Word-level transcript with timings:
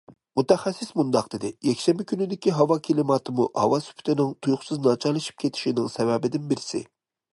مۇتەخەسسىس 0.39 0.87
مۇنداق 0.99 1.27
دېدى: 1.33 1.51
يەكشەنبە 1.67 2.05
كۈنىدىكى 2.11 2.55
ھاۋا 2.59 2.77
كىلىماتىمۇ 2.87 3.45
ھاۋا 3.65 3.81
سۈپىتىنىڭ 3.89 4.33
تۇيۇقسىز 4.47 4.81
ناچارلىشىپ 4.89 5.41
كېتىشىنىڭ 5.45 5.93
سەۋەبىدىن 5.99 6.53
بىرسى. 6.55 6.83